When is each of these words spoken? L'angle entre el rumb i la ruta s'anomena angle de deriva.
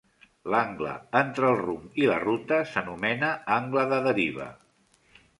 L'angle 0.51 0.93
entre 1.17 1.49
el 1.49 1.59
rumb 1.59 1.99
i 2.03 2.07
la 2.11 2.15
ruta 2.23 2.59
s'anomena 2.69 3.29
angle 3.57 3.83
de 3.93 4.01
deriva. 4.09 4.49